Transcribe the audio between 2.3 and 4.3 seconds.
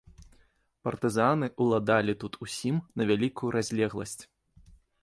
усім на вялікую разлегласць.